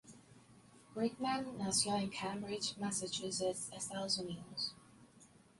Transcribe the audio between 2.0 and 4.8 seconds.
Cambridge, Massachusetts, Estados Unidos.